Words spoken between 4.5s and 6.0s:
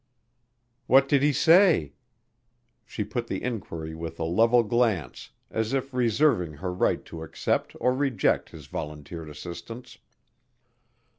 glance as if